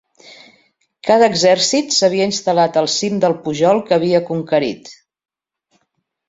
[1.09, 4.91] Cada exèrcit s'havia instal·lat al cim del pujol que havia conquerit.